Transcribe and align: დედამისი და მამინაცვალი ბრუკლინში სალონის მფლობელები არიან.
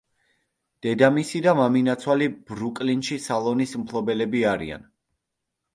დედამისი 0.85 1.41
და 1.47 1.53
მამინაცვალი 1.59 2.31
ბრუკლინში 2.49 3.19
სალონის 3.29 3.79
მფლობელები 3.85 4.45
არიან. 4.57 4.91